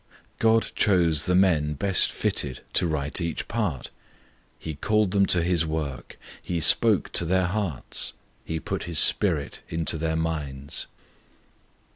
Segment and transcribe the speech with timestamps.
[0.39, 3.91] God chose the men best fitted to write each part.
[4.57, 9.59] He called them to His work; He spoke to their hearts; He put His Spirit
[9.69, 10.87] into their minds.